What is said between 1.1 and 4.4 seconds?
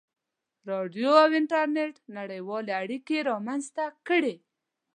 او انټرنېټ نړیوالې اړیکې رامنځته کړې.